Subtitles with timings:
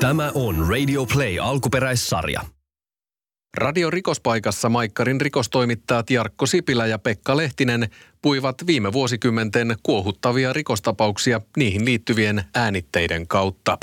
[0.00, 2.40] Tämä on Radio Play alkuperäissarja.
[3.56, 7.88] Radio Rikospaikassa Maikkarin rikostoimittajat Jarkko Sipilä ja Pekka Lehtinen
[8.22, 13.78] puivat viime vuosikymmenten kuohuttavia rikostapauksia niihin liittyvien äänitteiden kautta.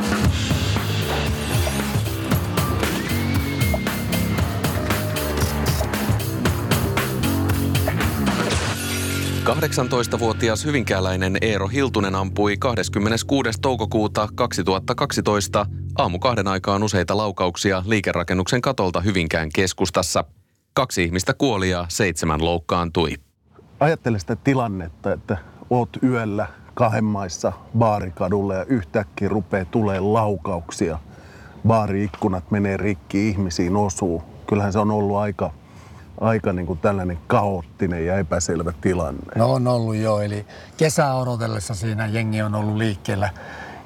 [9.44, 13.50] 18-vuotias hyvinkääläinen Eero Hiltunen ampui 26.
[13.62, 15.66] toukokuuta 2012
[15.98, 20.24] aamu kahden aikaan useita laukauksia liikerakennuksen katolta Hyvinkään keskustassa.
[20.74, 23.14] Kaksi ihmistä kuoli ja seitsemän loukkaantui.
[23.80, 25.38] Ajattele sitä tilannetta, että
[25.70, 31.00] oot yöllä kahden maissa baarikadulle ja yhtäkkiä rupeaa tulee laukauksia.
[31.68, 34.24] Baariikkunat menee rikki, ihmisiin osuu.
[34.48, 35.52] Kyllähän se on ollut aika
[36.22, 39.22] aika niin kuin tällainen kaoottinen ja epäselvä tilanne.
[39.36, 40.46] No on ollut jo, eli
[40.78, 43.30] kesää odotellessa siinä jengi on ollut liikkeellä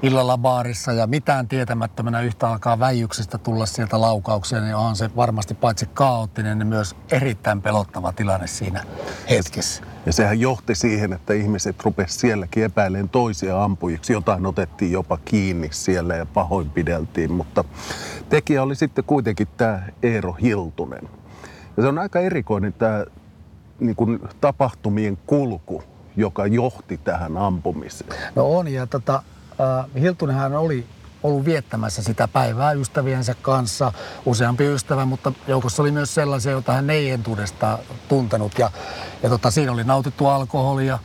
[0.04, 5.54] illalla baarissa ja mitään tietämättömänä yhtä alkaa väijyksistä tulla sieltä laukauksia, niin onhan se varmasti
[5.54, 8.84] paitsi kaoottinen, niin myös erittäin pelottava tilanne siinä
[9.30, 9.84] hetkessä.
[10.06, 14.14] Ja sehän johti siihen, että ihmiset rupesivat sielläkin epäilemään toisia ampujiksi.
[14.14, 17.64] Jotain otettiin jopa kiinni siellä ja pahoinpideltiin, mutta
[18.30, 21.10] tekijä oli sitten kuitenkin tämä Eero Hiltunen.
[21.78, 23.06] Ja se on aika erikoinen tämä
[23.80, 25.84] niin kuin tapahtumien kulku,
[26.16, 28.12] joka johti tähän ampumiseen.
[28.36, 29.24] No on, ja tota,
[29.60, 30.88] äh, Hiltunenhan oli
[31.24, 33.94] ollut viettämässä sitä päivää ystäviensä kanssa,
[34.26, 38.60] useampi ystävä, mutta joukossa oli myös sellaisia, joita hän ei entuudestaan tuntenut.
[38.60, 38.72] Ja,
[39.24, 41.00] ja tota, siinä oli nautittu alkoholia,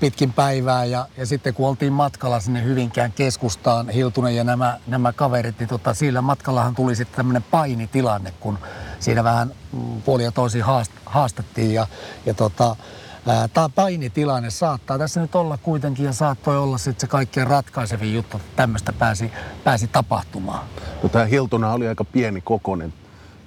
[0.00, 5.12] pitkin päivää ja, ja sitten kun oltiin matkalla sinne Hyvinkään keskustaan, Hiltunen ja nämä, nämä
[5.12, 8.58] kaverit, niin tota, sillä matkallahan tuli sitten tämmöinen painitilanne, kun
[9.00, 11.86] siinä vähän mm, puoli ja toisin haast, haastettiin ja,
[12.26, 12.76] ja tota,
[13.52, 18.36] Tämä painitilanne saattaa tässä nyt olla kuitenkin ja saattoi olla sitten se kaikkein ratkaisevin juttu,
[18.36, 19.32] että tämmöistä pääsi,
[19.64, 20.64] pääsi tapahtumaan.
[21.02, 22.94] No, tämä Hiltuna oli aika pieni kokonen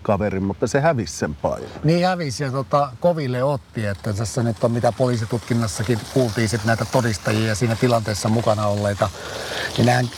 [0.01, 1.69] kaveri, mutta se hävisi sen paikan.
[1.83, 6.85] Niin hävisi ja tota, koville otti, että tässä nyt on mitä poliisitutkinnassakin kuultiin sit näitä
[6.85, 9.09] todistajia siinä tilanteessa mukana olleita.
[9.77, 10.09] Niin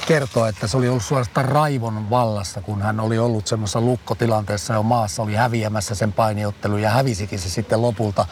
[0.00, 4.74] hän kertoo, että se oli ollut suorastaan raivon vallassa, kun hän oli ollut semmoisessa lukkotilanteessa
[4.74, 8.26] jo maassa, oli häviämässä sen painiottelu ja hävisikin se sitten lopulta.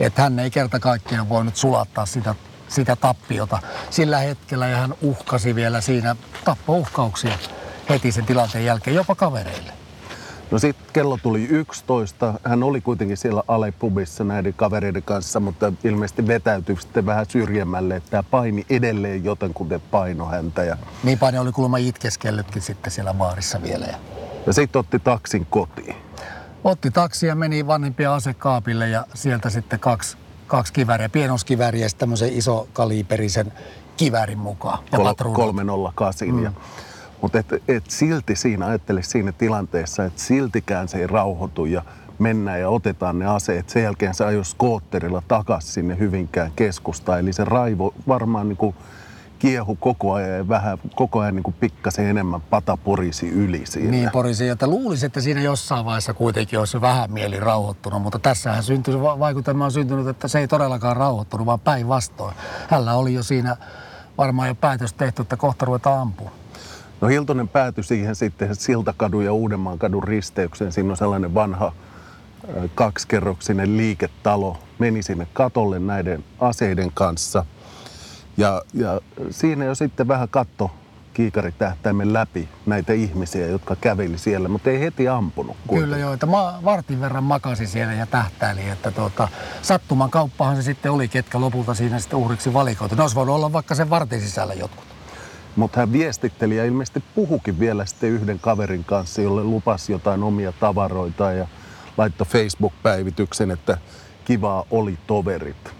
[0.00, 2.34] Että hän ei kerta kaikkiaan voinut sulattaa sitä
[2.68, 3.58] sitä tappiota
[3.90, 7.38] sillä hetkellä ja hän uhkasi vielä siinä tappouhkauksia
[7.88, 9.85] heti sen tilanteen jälkeen jopa kavereille.
[10.50, 12.34] No sitten kello tuli 11.
[12.44, 18.10] Hän oli kuitenkin siellä Alepubissa näiden kavereiden kanssa, mutta ilmeisesti vetäytyi sitten vähän syrjemmälle, että
[18.10, 20.64] tämä paini edelleen jotenkuten paino häntä.
[20.64, 20.76] Ja...
[21.04, 23.86] Niin paini oli kuulemma itkeskellytkin sitten siellä baarissa vielä.
[23.86, 23.96] Ja,
[24.46, 25.96] ja sitten otti taksin kotiin.
[26.64, 32.30] Otti taksi ja meni vanhempia asekaapille ja sieltä sitten kaksi, kaksi kiväriä, pienoskiväriä ja tämmöisen
[32.72, 33.52] kaliiperisen
[33.96, 34.78] kivärin mukaan.
[34.92, 36.28] Ja Kol- 308.
[36.28, 36.44] Mm.
[36.44, 36.52] Ja
[37.22, 41.82] mutta et, et silti siinä, ajattele siinä tilanteessa, että siltikään se ei rauhoitu ja
[42.18, 43.68] mennään ja otetaan ne aseet.
[43.68, 47.18] Sen jälkeen se ajoi skootterilla takaisin sinne Hyvinkään keskustaan.
[47.18, 48.76] Eli se raivo varmaan niin kuin
[49.38, 53.90] kiehu koko ajan ja vähän koko ajan niin pikkasen enemmän pata porisi yli siinä.
[53.90, 58.62] Niin porisi, että luulisi, että siinä jossain vaiheessa kuitenkin olisi vähän mieli rauhoittunut, mutta tässähän
[58.62, 62.34] syntyi, vaikutelma on syntynyt, että se ei todellakaan rauhoittunut, vaan päinvastoin.
[62.68, 63.56] Hänellä oli jo siinä
[64.18, 66.30] varmaan jo päätös tehty, että kohta ruvetaan ampua.
[67.00, 70.72] No Hiltonen päätyi siihen sitten Siltakadun ja Uudenmaan kadun risteykseen.
[70.72, 71.72] Siinä on sellainen vanha
[72.74, 74.58] kaksikerroksinen liiketalo.
[74.78, 77.44] Meni sinne katolle näiden aseiden kanssa.
[78.36, 80.70] Ja, ja siinä jo sitten vähän katto
[81.14, 85.56] kiikaritähtäimen läpi näitä ihmisiä, jotka käveli siellä, mutta ei heti ampunut.
[85.66, 85.84] Kuitenkin.
[85.84, 89.28] Kyllä joo, että ma- vartin verran makasi siellä ja tähtäili, että tuota,
[89.62, 92.94] sattuman kauppahan se sitten oli, ketkä lopulta siinä sitten uhriksi valikoitu.
[92.94, 94.95] Ne olisi voinut olla vaikka sen vartin sisällä jotkut.
[95.56, 100.52] Mutta hän viestitteli ja ilmeisesti puhukin vielä sitten yhden kaverin kanssa, jolle lupasi jotain omia
[100.52, 101.46] tavaroita ja
[101.96, 103.78] laittoi Facebook-päivityksen, että
[104.24, 105.74] kivaa oli toverit.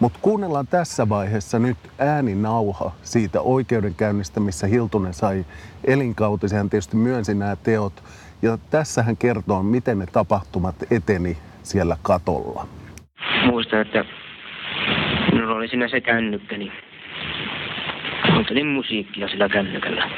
[0.00, 5.44] Mutta kuunnellaan tässä vaiheessa nyt ääninauha siitä oikeudenkäynnistä, missä Hiltunen sai
[5.84, 6.56] elinkautisen.
[6.56, 8.04] Hän tietysti myönsi nämä teot.
[8.42, 12.66] Ja tässä hän kertoo, miten ne tapahtumat eteni siellä katolla.
[13.46, 14.04] Muistan, että
[15.32, 16.72] minulla oli siinä se kännykkä, niin
[18.36, 20.10] kuuntelin musiikkia sillä kännykällä.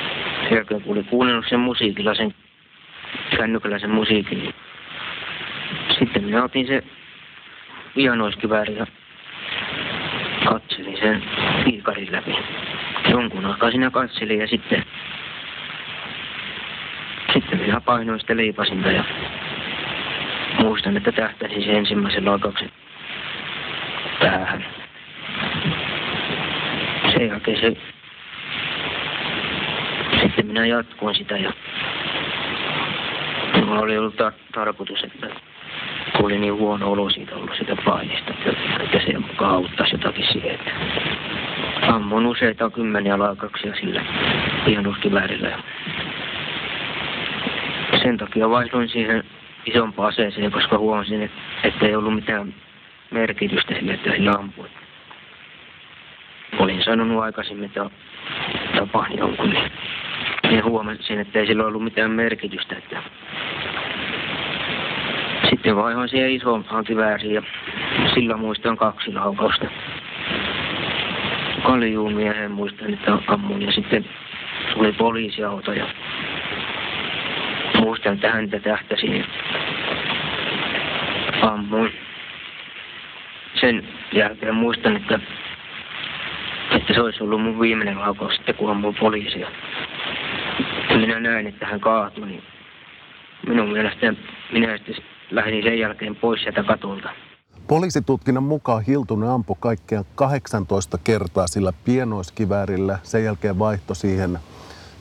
[0.49, 2.35] Sen kun olin kuunnellut sen musiikilla, sen
[3.37, 4.55] kännykällä sen musiikin, niin
[5.99, 6.83] sitten minä otin se
[7.97, 8.87] vianoiskivääri ja
[10.45, 11.23] katselin sen
[11.65, 12.37] piikarin läpi.
[13.11, 14.85] Jonkun aikaa siinä katselin ja sitten,
[17.33, 19.05] sitten minä painoin sitä leipasinta ja
[20.63, 22.71] muistan, että tähtäisin sen ensimmäisen laukauksen
[24.21, 24.67] päähän.
[27.13, 27.98] Sen jälkeen se
[30.39, 31.53] sitten minä jatkoin sitä ja
[33.55, 35.27] minulla oli ollut tar- tarkoitus, että
[36.17, 38.35] kun oli niin huono olo siitä ollut sitä painista,
[38.81, 40.71] että, se mukaan auttaisi jotakin siihen, että
[41.83, 44.05] ammun useita kymmeniä laukauksia sillä
[44.65, 45.59] pienoskiväärillä.
[48.03, 49.25] Sen takia vaihdoin siihen
[49.67, 51.31] isompaan aseeseen, koska huomasin,
[51.65, 52.55] että ei ollut mitään
[53.11, 54.69] merkitystä sille, että sillä ampui.
[56.59, 57.91] Olin sanonut aikaisemmin, että
[58.77, 59.71] tapahtui jonkun, niin,
[60.51, 62.77] niin huomasin, että ei sillä ollut mitään merkitystä.
[62.77, 63.03] Että
[65.51, 67.43] sitten vaihoin siihen isompaan kivääriin ja
[68.15, 69.67] sillä muistan kaksi laukausta.
[71.63, 74.05] Kaljuun miehen muistan, että ammun ja sitten
[74.75, 75.87] tuli poliisiauto ja
[77.81, 79.25] muistan, että häntä tähtäsin
[81.43, 81.93] ammuin.
[83.55, 85.21] Sen jälkeen muistan, että,
[86.77, 89.49] että se olisi ollut mun viimeinen laukaus sitten, kun ammuin poliisia.
[91.01, 92.43] Minä näin, että hän kaatui, niin
[93.47, 94.15] minun mielestä
[94.53, 94.95] minä sitten
[95.31, 97.09] lähdin sen jälkeen pois sieltä katulta.
[97.69, 102.99] Poliisitutkinnan mukaan Hiltunen ampui kaikkiaan 18 kertaa sillä pienoiskiväärillä.
[103.03, 104.39] Sen jälkeen vaihto siihen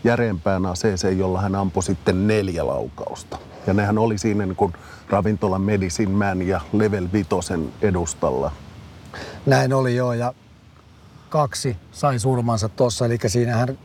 [0.03, 3.37] järeempään aseeseen, jolla hän ampui sitten neljä laukausta.
[3.67, 4.73] Ja nehän oli siinä niin kuin
[5.09, 8.51] ravintola Medicine Man ja Level Vitosen edustalla.
[9.45, 10.33] Näin oli joo ja
[11.29, 13.77] kaksi sai surmansa tuossa, eli siinähän äh,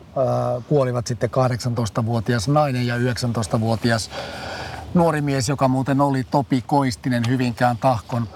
[0.68, 4.10] kuolivat sitten 18-vuotias nainen ja 19-vuotias
[4.94, 8.28] nuori mies, joka muuten oli Topi Koistinen Hyvinkään Tahkon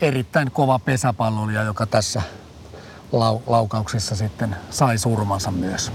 [0.00, 2.22] erittäin kova pesäpallolija, joka tässä
[3.12, 5.92] lau- laukauksessa sitten sai surmansa myös.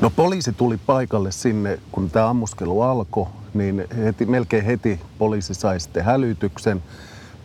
[0.00, 5.80] No poliisi tuli paikalle sinne, kun tämä ammuskelu alkoi, niin heti, melkein heti poliisi sai
[5.80, 6.82] sitten hälytyksen.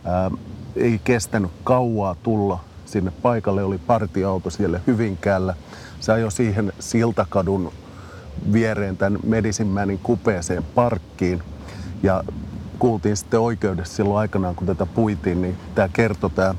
[0.04, 0.30] Ää,
[0.76, 5.54] ei kestänyt kauaa tulla sinne paikalle, oli partiauto siellä Hyvinkäällä.
[6.00, 7.72] Se ajoi siihen Siltakadun
[8.52, 11.42] viereen tämän Medicine kupeeseen parkkiin.
[12.02, 12.24] Ja
[12.78, 16.54] kuultiin sitten oikeudessa silloin aikanaan, kun tätä puitiin, niin tämä kertoi tämä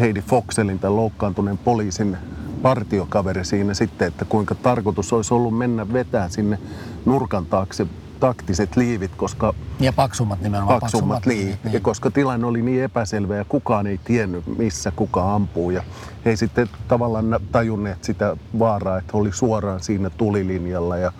[0.00, 2.16] Heidi Foxelin, tämän loukkaantuneen poliisin
[2.62, 6.58] partiokaveri siinä sitten, että kuinka tarkoitus olisi ollut mennä vetää sinne
[7.04, 7.86] nurkan taakse
[8.22, 9.54] taktiset liivit, koska...
[9.80, 10.80] Ja paksummat nimenomaan.
[10.80, 11.82] Paksummat, paksummat liivit, niin.
[11.82, 15.70] koska tilanne oli niin epäselvä ja kukaan ei tiennyt, missä kuka ampuu.
[15.70, 15.82] Ja
[16.24, 20.96] he ei sitten tavallaan tajunneet sitä vaaraa, että oli suoraan siinä tulilinjalla.
[20.96, 21.12] Ja,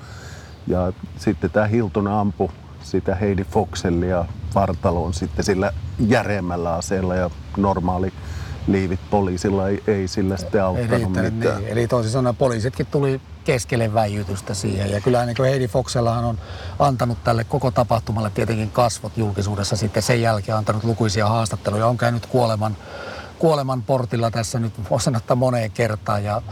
[0.66, 2.48] ja sitten tämä Hilton ampui
[2.82, 8.12] sitä Heidi Foxellia vartaloon sitten sillä järeämmällä aseella ja normaali
[8.66, 11.58] liivit poliisilla ei, ei sillä sitten auttanut ei mitään.
[11.58, 11.72] Niin.
[11.72, 14.90] Eli toisin sanoen poliisitkin tuli keskelle väijytystä siihen.
[14.90, 16.38] Ja kyllä niin Heidi Foxellahan on
[16.78, 21.86] antanut tälle koko tapahtumalle tietenkin kasvot julkisuudessa sitten sen jälkeen antanut lukuisia haastatteluja.
[21.86, 22.76] On käynyt kuoleman,
[23.38, 26.24] kuoleman portilla tässä nyt voisi sanoa moneen kertaan.
[26.24, 26.42] Ja,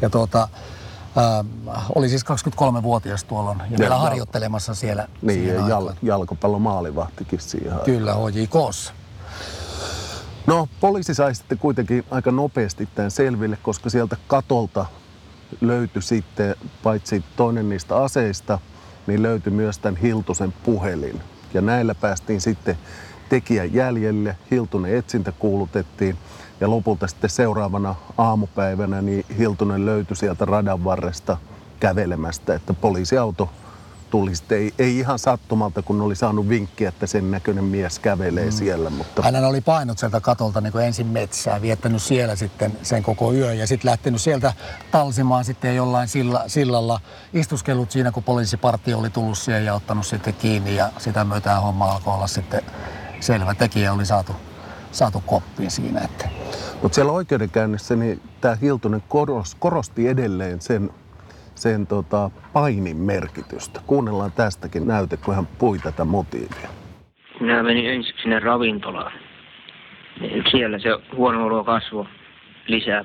[0.00, 0.48] ja tuota,
[1.18, 5.08] äh, oli siis 23-vuotias tuolloin ja, ja vielä harjoittelemassa siellä.
[5.22, 7.78] Niin, ja jal, jalkapallon maalivahtikin siihen.
[7.84, 8.92] Kyllä, HJKssa.
[10.48, 14.86] No, poliisi sai sitten kuitenkin aika nopeasti tämän selville, koska sieltä katolta
[15.60, 18.58] löytyi sitten, paitsi toinen niistä aseista,
[19.06, 21.20] niin löytyi myös tämän Hiltusen puhelin.
[21.54, 22.78] Ja näillä päästiin sitten
[23.28, 24.36] tekijän jäljelle.
[24.50, 26.16] Hiltunen etsintä kuulutettiin
[26.60, 31.36] ja lopulta sitten seuraavana aamupäivänä niin Hiltunen löytyi sieltä radan varresta
[31.80, 33.50] kävelemästä, että poliisiauto
[34.10, 38.44] tuli sitten, ei, ei ihan sattumalta, kun oli saanut vinkkiä, että sen näköinen mies kävelee
[38.44, 38.52] mm.
[38.52, 38.90] siellä.
[38.90, 39.22] Mutta...
[39.22, 43.66] Hän oli painut sieltä katolta niin ensin metsää, viettänyt siellä sitten sen koko yön ja
[43.66, 44.52] sitten lähtenyt sieltä
[44.90, 47.00] talsimaan sitten jollain silla, sillalla.
[47.32, 51.92] Istuskellut siinä, kun poliisipartio oli tullut siihen ja ottanut sitten kiinni ja sitä myötä homma
[51.92, 52.62] alkoi olla sitten
[53.20, 53.54] selvä.
[53.54, 54.32] Tekijä oli saatu,
[54.92, 56.00] saatu koppiin siinä.
[56.00, 56.28] Että...
[56.82, 59.02] Mutta siellä oikeudenkäynnissä niin tämä Hiltunen
[59.58, 60.90] korosti edelleen sen
[61.58, 63.80] sen tota, painin merkitystä.
[63.86, 66.68] Kuunnellaan tästäkin näyte, kun hän pui tätä motiivia.
[67.40, 69.12] Minä menin ensiksi sinne ravintolaan.
[70.50, 72.06] Siellä se huono olo kasvoi
[72.66, 73.04] lisää.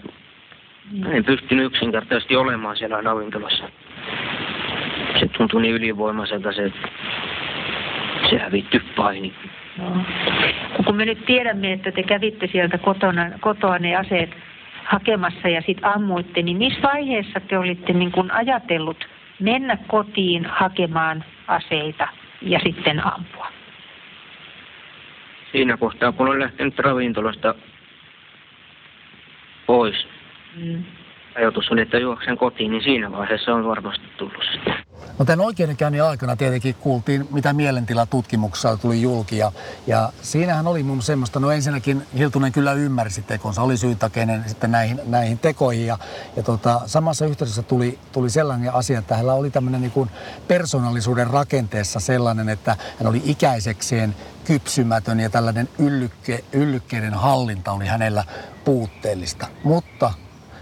[1.11, 3.63] En pystynyt yksinkertaisesti olemaan siellä ravintolassa.
[5.19, 6.87] Se tuntui niin ylivoimaiselta se, että
[8.29, 9.33] se hävitty paini.
[9.77, 10.05] No.
[10.85, 14.29] Kun me nyt tiedämme, että te kävitte sieltä kotona, kotoa ne aseet
[14.85, 19.05] hakemassa ja sitten ammuitte, niin missä vaiheessa te olitte niin kun ajatellut
[19.39, 22.07] mennä kotiin hakemaan aseita
[22.41, 23.47] ja sitten ampua?
[25.51, 27.55] Siinä kohtaa, kun olen lähtenyt ravintolasta
[29.65, 30.07] pois,
[30.55, 30.83] mm.
[31.35, 34.82] ajatus oli, että juoksen kotiin, niin siinä vaiheessa on varmasti tullut sitten.
[35.19, 39.37] No tämän oikeudenkäynnin aikana tietenkin kuultiin, mitä mielentilatutkimuksessa tuli julki.
[39.37, 39.51] Ja,
[39.87, 45.01] ja siinähän oli mun semmoista, no ensinnäkin Hiltunen kyllä ymmärsi tekonsa, oli syyntakeinen sitten näihin,
[45.05, 45.85] näihin tekoihin.
[45.85, 45.97] Ja,
[46.35, 50.09] ja tota, samassa yhteydessä tuli, tuli sellainen asia, että hänellä oli tämmöinen niin
[50.47, 58.23] persoonallisuuden rakenteessa sellainen, että hän oli ikäisekseen kypsymätön ja tällainen yllykke, yllykkeiden hallinta oli hänellä
[58.65, 59.47] puutteellista.
[59.63, 60.13] Mutta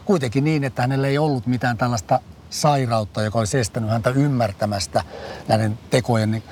[0.06, 2.20] kuitenkin niin, että hänellä ei ollut mitään tällaista
[2.52, 5.04] sairautta, joka olisi estänyt häntä ymmärtämästä
[5.48, 6.44] näiden tekojen niin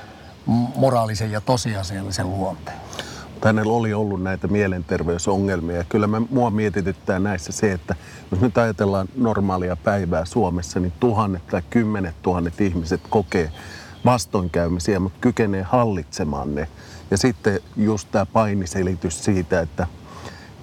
[0.75, 2.77] moraalisen ja tosiasiallisen luonteen.
[3.45, 7.95] Hänellä oli ollut näitä mielenterveysongelmia ja kyllä me, mua mietityttää näissä se, että
[8.31, 13.51] jos nyt ajatellaan normaalia päivää Suomessa, niin tuhannet tai kymmenet tuhannet ihmiset kokee
[14.05, 16.67] vastoinkäymisiä, mutta kykenee hallitsemaan ne.
[17.11, 19.87] Ja sitten just tämä painiselitys siitä, että,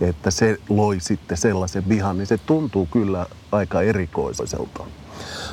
[0.00, 4.84] että se loi sitten sellaisen vihan, niin se tuntuu kyllä aika erikoiselta.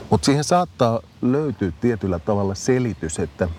[0.10, 3.50] Mutta siihen saattaa löytyä tietyllä tavalla selitys, että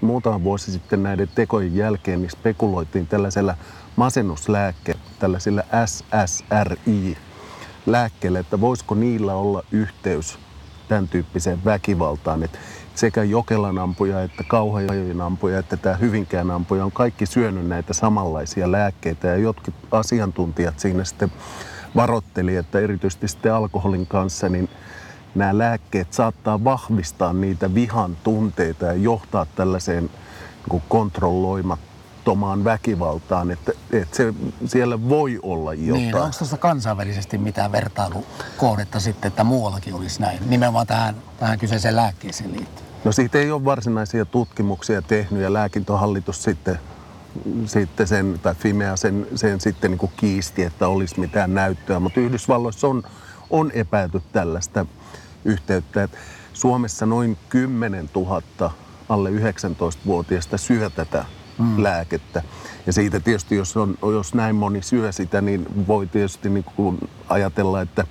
[0.00, 3.54] muutama vuosi sitten näiden tekojen jälkeen niin spekuloitiin tällaisella
[3.96, 10.38] masennuslääkke, tällaisilla SSRI-lääkkeillä, että voisiko niillä olla yhteys
[10.88, 12.42] tämän tyyppiseen väkivaltaan.
[12.42, 12.58] Että
[12.94, 18.72] sekä Jokelan ampuja että Kauhajojen ampuja että tämä Hyvinkään ampuja on kaikki syönyt näitä samanlaisia
[18.72, 19.28] lääkkeitä.
[19.28, 21.32] Ja jotkut asiantuntijat siinä sitten
[21.96, 24.68] varoitteli, että erityisesti sitten alkoholin kanssa niin
[25.34, 30.10] nämä lääkkeet saattaa vahvistaa niitä vihan tunteita ja johtaa tällaiseen
[30.70, 31.91] niin kontrolloimattomaan
[32.64, 34.34] väkivaltaan, että, että se,
[34.66, 36.02] siellä voi olla jotain.
[36.02, 41.96] Niin, onko tuossa kansainvälisesti mitään vertailukohdetta sitten, että muuallakin olisi näin, nimenomaan tähän, tähän kyseiseen
[41.96, 42.88] lääkkeeseen liittyen?
[43.04, 46.78] No siitä ei ole varsinaisia tutkimuksia tehnyt ja lääkintohallitus sitten
[47.66, 52.20] sitten sen, tai Fimea sen, sen sitten niin kuin kiisti, että olisi mitään näyttöä, mutta
[52.20, 53.02] Yhdysvalloissa on,
[53.50, 54.86] on epäilty tällaista
[55.44, 56.02] yhteyttä.
[56.02, 56.18] Että
[56.52, 58.42] Suomessa noin 10 000
[59.08, 61.24] alle 19-vuotiaista syö tätä
[61.58, 61.82] mm.
[61.82, 62.42] lääkettä.
[62.86, 67.10] Ja siitä tietysti, jos, on, jos näin moni syö sitä, niin voi tietysti niin kuin
[67.28, 68.06] ajatella, että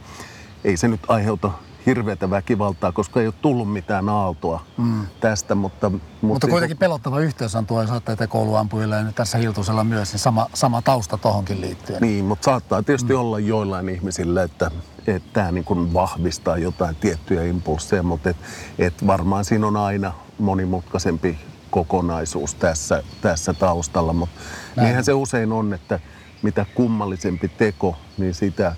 [0.63, 1.51] ei se nyt aiheuta
[1.85, 5.05] hirveätä väkivaltaa, koska ei ole tullut mitään aaltoa mm.
[5.19, 5.55] tästä.
[5.55, 10.11] Mutta, mutta, mutta kuitenkin pelottava yhteys on tuo saattaa kouluampujille ja nyt tässä Hiltusella myös,
[10.11, 12.01] niin sama, sama tausta tohonkin liittyen.
[12.01, 13.19] Niin, mutta saattaa tietysti mm.
[13.19, 14.71] olla joillain ihmisillä, että,
[15.07, 18.37] että tämä niin kuin vahvistaa jotain tiettyjä impulseja, mutta et,
[18.79, 21.37] et varmaan siinä on aina monimutkaisempi
[21.71, 24.13] kokonaisuus tässä, tässä taustalla.
[24.13, 24.41] Mutta
[24.81, 25.99] niinhän se usein on, että
[26.41, 28.75] mitä kummallisempi teko, niin sitä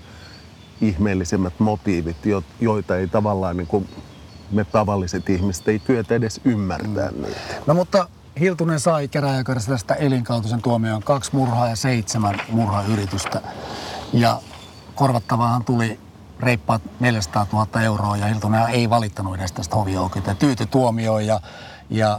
[0.80, 2.16] ihmeellisemmät motiivit,
[2.60, 3.88] joita ei tavallaan niin kuin
[4.50, 7.22] me tavalliset ihmiset ei kyetä edes ymmärtää mm.
[7.22, 7.40] niitä.
[7.66, 8.08] No mutta
[8.40, 13.40] Hiltunen sai käräjäkarissa tästä elinkautisen tuomioon kaksi murhaa ja seitsemän murhayritystä.
[14.12, 14.40] Ja
[14.94, 16.00] korvattavaahan tuli
[16.40, 20.34] reippaat 400 000 euroa ja Hiltunen ei valittanut edes tästä hovioikeutta.
[20.34, 21.40] Tyyty tuomioon ja,
[21.90, 22.18] ja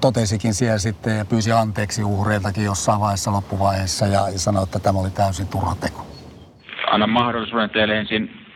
[0.00, 4.98] totesikin siellä sitten ja pyysi anteeksi uhreiltakin jossain vaiheessa loppuvaiheessa ja, ja sanoi, että tämä
[4.98, 6.06] oli täysin turha teko.
[6.90, 8.46] Anna mahdollisuuden teille ensin,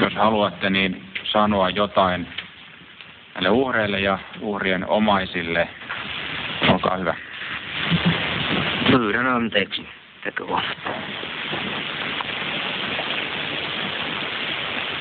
[0.00, 2.28] jos haluatte, niin sanoa jotain
[3.34, 5.68] näille uhreille ja uhrien omaisille.
[6.68, 7.14] Olkaa hyvä.
[8.90, 9.88] Pyydän anteeksi
[10.24, 10.62] tekoa.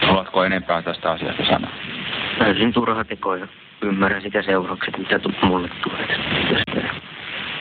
[0.02, 1.72] Haluatko enempää tästä asiasta sanoa?
[2.40, 3.48] Täysin turha teko ja
[3.82, 6.18] ymmärrän sitä seuraukset, mitä mulle tulee.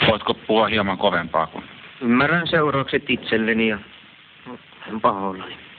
[0.06, 1.64] Voitko puhua hieman kovempaa kuin?
[2.00, 3.78] Ymmärrän seuraukset itselleni ja
[4.88, 5.69] en pahoillani.